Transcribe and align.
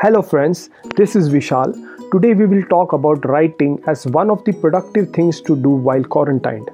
Hello, 0.00 0.20
friends, 0.20 0.70
this 0.96 1.14
is 1.14 1.30
Vishal. 1.30 1.72
Today, 2.10 2.34
we 2.34 2.46
will 2.46 2.64
talk 2.64 2.92
about 2.92 3.24
writing 3.26 3.80
as 3.86 4.06
one 4.08 4.28
of 4.28 4.44
the 4.44 4.52
productive 4.52 5.10
things 5.10 5.40
to 5.42 5.54
do 5.54 5.70
while 5.70 6.02
quarantined. 6.02 6.68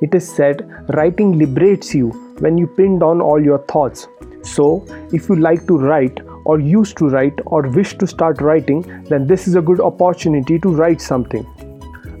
It 0.00 0.14
is 0.14 0.26
said 0.26 0.70
writing 0.94 1.36
liberates 1.36 1.94
you 1.94 2.10
when 2.38 2.56
you 2.56 2.68
pin 2.68 3.00
down 3.00 3.20
all 3.20 3.42
your 3.42 3.58
thoughts. 3.66 4.06
So, 4.42 4.86
if 5.12 5.28
you 5.28 5.36
like 5.36 5.66
to 5.66 5.76
write, 5.76 6.20
or 6.44 6.60
used 6.60 6.96
to 6.98 7.08
write, 7.08 7.40
or 7.44 7.62
wish 7.62 7.98
to 7.98 8.06
start 8.06 8.40
writing, 8.40 8.82
then 9.08 9.26
this 9.26 9.48
is 9.48 9.56
a 9.56 9.60
good 9.60 9.80
opportunity 9.80 10.58
to 10.60 10.68
write 10.68 11.00
something. 11.00 11.44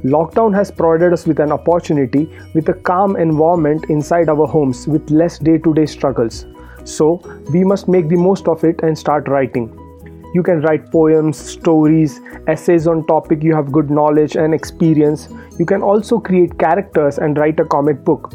Lockdown 0.04 0.52
has 0.54 0.72
provided 0.72 1.12
us 1.12 1.26
with 1.26 1.38
an 1.38 1.52
opportunity 1.52 2.28
with 2.54 2.68
a 2.68 2.74
calm 2.74 3.14
environment 3.16 3.84
inside 3.88 4.28
our 4.28 4.48
homes 4.48 4.88
with 4.88 5.10
less 5.10 5.38
day 5.38 5.58
to 5.58 5.72
day 5.74 5.86
struggles. 5.86 6.44
So, 6.84 7.22
we 7.52 7.62
must 7.62 7.86
make 7.86 8.08
the 8.08 8.16
most 8.16 8.48
of 8.48 8.64
it 8.64 8.80
and 8.82 8.98
start 8.98 9.28
writing. 9.28 9.76
You 10.32 10.44
can 10.44 10.60
write 10.60 10.92
poems, 10.92 11.36
stories, 11.36 12.20
essays 12.46 12.86
on 12.86 13.04
topic 13.06 13.42
you 13.42 13.54
have 13.54 13.72
good 13.72 13.90
knowledge 13.90 14.36
and 14.36 14.54
experience. 14.54 15.28
You 15.58 15.66
can 15.66 15.82
also 15.82 16.20
create 16.20 16.56
characters 16.56 17.18
and 17.18 17.36
write 17.36 17.58
a 17.58 17.64
comic 17.64 18.04
book. 18.04 18.32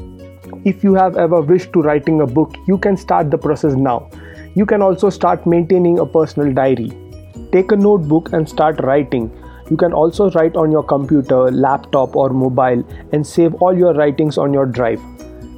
If 0.65 0.83
you 0.83 0.93
have 0.95 1.15
ever 1.15 1.41
wished 1.41 1.71
to 1.73 1.81
writing 1.81 2.19
a 2.19 2.27
book, 2.27 2.55
you 2.67 2.77
can 2.77 2.97
start 2.97 3.31
the 3.31 3.37
process 3.37 3.75
now. 3.75 4.09
You 4.55 4.65
can 4.65 4.81
also 4.81 5.09
start 5.09 5.47
maintaining 5.47 5.99
a 5.99 6.05
personal 6.05 6.53
diary. 6.53 6.91
Take 7.53 7.71
a 7.71 7.77
notebook 7.77 8.33
and 8.33 8.47
start 8.47 8.81
writing. 8.81 9.31
You 9.69 9.77
can 9.77 9.93
also 9.93 10.29
write 10.31 10.57
on 10.57 10.71
your 10.71 10.83
computer, 10.83 11.49
laptop, 11.49 12.15
or 12.15 12.29
mobile 12.29 12.83
and 13.13 13.25
save 13.25 13.55
all 13.55 13.77
your 13.77 13.93
writings 13.93 14.37
on 14.37 14.53
your 14.53 14.65
drive. 14.65 15.01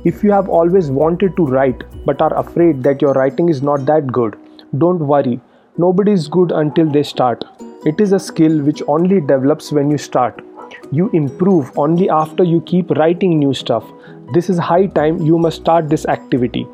If 0.05 0.23
you 0.23 0.31
have 0.31 0.49
always 0.49 0.91
wanted 0.91 1.35
to 1.35 1.45
write 1.45 1.83
but 2.05 2.21
are 2.21 2.37
afraid 2.37 2.83
that 2.83 3.01
your 3.01 3.13
writing 3.13 3.49
is 3.49 3.61
not 3.63 3.85
that 3.87 4.07
good, 4.07 4.37
don't 4.77 4.99
worry. 4.99 5.41
Nobody 5.79 6.11
is 6.11 6.27
good 6.27 6.51
until 6.51 6.89
they 6.89 7.03
start. 7.03 7.43
It 7.85 8.01
is 8.01 8.11
a 8.11 8.19
skill 8.19 8.61
which 8.63 8.81
only 8.87 9.21
develops 9.21 9.71
when 9.71 9.91
you 9.91 9.99
start. 9.99 10.43
You 10.91 11.11
improve 11.13 11.77
only 11.77 12.09
after 12.09 12.43
you 12.43 12.61
keep 12.61 12.89
writing 12.89 13.37
new 13.37 13.53
stuff. 13.53 13.85
This 14.33 14.49
is 14.49 14.57
high 14.57 14.87
time 14.87 15.21
you 15.21 15.37
must 15.37 15.57
start 15.57 15.87
this 15.87 16.07
activity. 16.07 16.65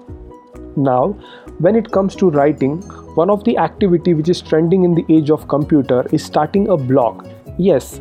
Now, 0.77 1.17
when 1.59 1.75
it 1.75 1.91
comes 1.91 2.15
to 2.15 2.29
writing, 2.29 2.81
one 3.15 3.29
of 3.29 3.43
the 3.43 3.57
activity 3.57 4.13
which 4.13 4.29
is 4.29 4.41
trending 4.41 4.85
in 4.85 4.95
the 4.95 5.05
age 5.09 5.29
of 5.29 5.49
computer 5.49 6.07
is 6.13 6.23
starting 6.23 6.69
a 6.69 6.77
blog. 6.77 7.27
Yes, 7.57 7.99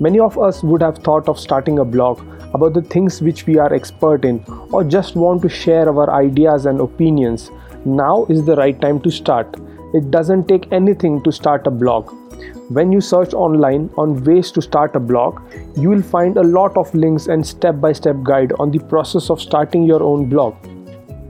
many 0.00 0.18
of 0.18 0.36
us 0.36 0.64
would 0.64 0.82
have 0.82 0.98
thought 0.98 1.28
of 1.28 1.38
starting 1.38 1.78
a 1.78 1.84
blog 1.84 2.20
about 2.52 2.74
the 2.74 2.82
things 2.82 3.22
which 3.22 3.46
we 3.46 3.56
are 3.58 3.72
expert 3.72 4.24
in 4.24 4.44
or 4.72 4.82
just 4.82 5.14
want 5.14 5.42
to 5.42 5.48
share 5.48 5.88
our 5.88 6.10
ideas 6.10 6.66
and 6.66 6.80
opinions. 6.80 7.52
Now 7.84 8.26
is 8.28 8.44
the 8.44 8.56
right 8.56 8.80
time 8.80 9.00
to 9.02 9.10
start. 9.12 9.56
It 9.92 10.10
doesn't 10.10 10.46
take 10.46 10.72
anything 10.72 11.20
to 11.22 11.32
start 11.32 11.66
a 11.66 11.70
blog. 11.70 12.12
When 12.68 12.92
you 12.92 13.00
search 13.00 13.34
online 13.34 13.90
on 13.98 14.22
ways 14.22 14.52
to 14.52 14.62
start 14.62 14.94
a 14.94 15.00
blog, 15.00 15.40
you 15.76 15.88
will 15.88 16.02
find 16.02 16.36
a 16.36 16.44
lot 16.44 16.76
of 16.76 16.94
links 16.94 17.26
and 17.26 17.44
step 17.44 17.80
by 17.80 17.92
step 17.92 18.22
guide 18.22 18.52
on 18.60 18.70
the 18.70 18.78
process 18.78 19.30
of 19.30 19.40
starting 19.40 19.82
your 19.82 20.02
own 20.02 20.28
blog. 20.28 20.54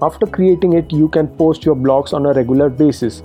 After 0.03 0.27
creating 0.27 0.75
it, 0.75 0.93
you 0.93 1.09
can 1.09 1.29
post 1.29 1.65
your 1.65 1.75
blogs 1.75 2.13
on 2.13 2.27
a 2.27 2.35
regular 2.35 2.69
basis. 2.69 3.23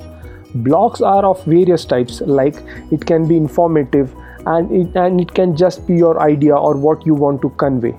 Blogs 0.69 1.01
are 1.01 1.25
of 1.25 1.43
various 1.43 1.83
types, 1.83 2.21
like 2.21 2.55
it 2.91 3.05
can 3.05 3.27
be 3.27 3.35
informative 3.35 4.15
and 4.45 4.71
it, 4.71 4.95
and 4.95 5.19
it 5.19 5.33
can 5.33 5.53
just 5.55 5.85
be 5.85 5.95
your 5.95 6.21
idea 6.21 6.55
or 6.55 6.77
what 6.77 7.05
you 7.05 7.13
want 7.13 7.41
to 7.41 7.49
convey. 7.49 7.93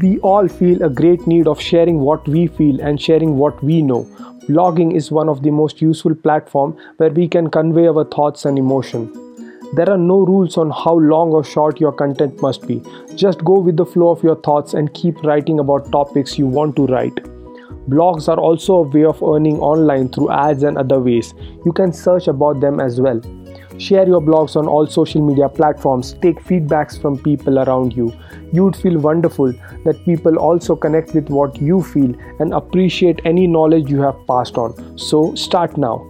We 0.00 0.18
all 0.20 0.48
feel 0.48 0.82
a 0.82 0.88
great 0.88 1.26
need 1.26 1.46
of 1.46 1.60
sharing 1.60 2.00
what 2.00 2.26
we 2.26 2.46
feel 2.46 2.80
and 2.80 3.00
sharing 3.00 3.36
what 3.36 3.62
we 3.62 3.82
know. 3.82 4.06
Blogging 4.48 4.94
is 4.94 5.12
one 5.12 5.28
of 5.28 5.42
the 5.42 5.52
most 5.52 5.80
useful 5.80 6.16
platform 6.16 6.76
where 6.96 7.10
we 7.10 7.28
can 7.28 7.48
convey 7.48 7.86
our 7.86 8.04
thoughts 8.04 8.44
and 8.44 8.58
emotion. 8.58 9.12
There 9.74 9.88
are 9.88 9.96
no 9.96 10.18
rules 10.18 10.56
on 10.58 10.70
how 10.70 10.94
long 10.94 11.30
or 11.30 11.44
short 11.44 11.80
your 11.80 11.92
content 11.92 12.42
must 12.42 12.66
be. 12.66 12.82
Just 13.14 13.44
go 13.44 13.60
with 13.60 13.76
the 13.76 13.86
flow 13.86 14.10
of 14.10 14.22
your 14.22 14.36
thoughts 14.36 14.74
and 14.74 14.92
keep 14.94 15.22
writing 15.22 15.60
about 15.60 15.92
topics 15.92 16.38
you 16.38 16.48
want 16.48 16.74
to 16.76 16.86
write. 16.86 17.14
Blogs 17.88 18.28
are 18.28 18.38
also 18.38 18.74
a 18.74 18.82
way 18.82 19.04
of 19.04 19.22
earning 19.22 19.60
online 19.60 20.08
through 20.08 20.30
ads 20.30 20.64
and 20.64 20.76
other 20.76 21.00
ways. 21.00 21.34
You 21.64 21.72
can 21.72 21.92
search 21.92 22.26
about 22.26 22.60
them 22.60 22.80
as 22.80 23.00
well. 23.00 23.20
Share 23.78 24.06
your 24.06 24.20
blogs 24.20 24.54
on 24.54 24.66
all 24.66 24.86
social 24.86 25.20
media 25.20 25.48
platforms. 25.48 26.12
Take 26.22 26.42
feedbacks 26.44 27.00
from 27.00 27.18
people 27.18 27.58
around 27.58 27.96
you. 27.96 28.12
You 28.52 28.64
would 28.64 28.76
feel 28.76 28.98
wonderful 28.98 29.52
that 29.84 30.04
people 30.04 30.36
also 30.38 30.76
connect 30.76 31.14
with 31.14 31.30
what 31.30 31.60
you 31.60 31.82
feel 31.82 32.14
and 32.38 32.52
appreciate 32.52 33.20
any 33.24 33.46
knowledge 33.46 33.90
you 33.90 34.00
have 34.02 34.26
passed 34.26 34.58
on. 34.58 34.98
So, 34.98 35.34
start 35.34 35.76
now. 35.78 36.06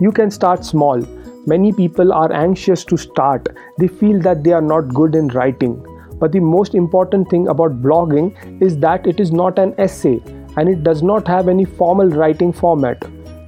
You 0.00 0.12
can 0.12 0.30
start 0.30 0.64
small. 0.64 1.00
Many 1.46 1.72
people 1.72 2.12
are 2.12 2.30
anxious 2.30 2.84
to 2.84 2.96
start, 2.98 3.48
they 3.78 3.88
feel 3.88 4.20
that 4.20 4.44
they 4.44 4.52
are 4.52 4.60
not 4.60 4.94
good 4.94 5.14
in 5.14 5.28
writing. 5.28 5.82
But 6.20 6.32
the 6.32 6.40
most 6.40 6.74
important 6.74 7.30
thing 7.30 7.48
about 7.48 7.80
blogging 7.80 8.62
is 8.62 8.76
that 8.78 9.06
it 9.06 9.18
is 9.18 9.32
not 9.32 9.58
an 9.58 9.74
essay 9.78 10.20
and 10.56 10.68
it 10.68 10.82
does 10.82 11.02
not 11.02 11.26
have 11.26 11.48
any 11.48 11.64
formal 11.64 12.08
writing 12.08 12.52
format. 12.52 13.02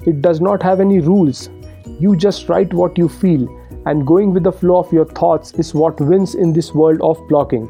It 0.06 0.22
does 0.22 0.40
not 0.40 0.62
have 0.62 0.80
any 0.80 1.00
rules. 1.00 1.50
You 2.00 2.16
just 2.16 2.48
write 2.48 2.72
what 2.72 2.96
you 2.96 3.10
feel, 3.10 3.46
and 3.84 4.06
going 4.06 4.32
with 4.32 4.44
the 4.44 4.52
flow 4.52 4.78
of 4.78 4.90
your 4.90 5.04
thoughts 5.04 5.52
is 5.52 5.74
what 5.74 6.00
wins 6.00 6.34
in 6.34 6.54
this 6.54 6.72
world 6.74 7.02
of 7.02 7.18
blogging. 7.28 7.68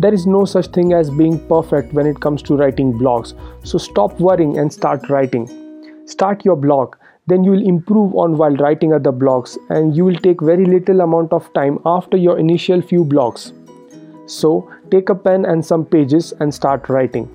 There 0.00 0.12
is 0.12 0.26
no 0.26 0.44
such 0.44 0.66
thing 0.68 0.92
as 0.92 1.10
being 1.10 1.38
perfect 1.46 1.92
when 1.92 2.08
it 2.08 2.18
comes 2.20 2.42
to 2.42 2.56
writing 2.56 2.92
blogs, 2.92 3.34
so 3.64 3.78
stop 3.78 4.18
worrying 4.18 4.58
and 4.58 4.72
start 4.72 5.08
writing. 5.08 5.46
Start 6.06 6.44
your 6.44 6.56
blog, 6.56 6.96
then 7.28 7.44
you 7.44 7.52
will 7.52 7.64
improve 7.64 8.16
on 8.16 8.36
while 8.36 8.56
writing 8.56 8.92
other 8.92 9.12
blogs, 9.12 9.56
and 9.70 9.96
you 9.96 10.04
will 10.04 10.16
take 10.16 10.42
very 10.42 10.64
little 10.64 11.00
amount 11.00 11.32
of 11.32 11.52
time 11.52 11.78
after 11.86 12.16
your 12.16 12.40
initial 12.40 12.82
few 12.82 13.04
blogs. 13.04 13.52
So, 14.28 14.68
take 14.90 15.08
a 15.08 15.14
pen 15.14 15.44
and 15.44 15.64
some 15.64 15.84
pages 15.84 16.32
and 16.40 16.52
start 16.52 16.88
writing. 16.88 17.30